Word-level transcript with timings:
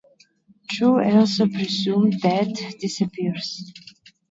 Chow, 0.67 0.97
also 0.99 1.45
presumed 1.47 2.21
dead, 2.21 2.53
disappears. 2.79 3.71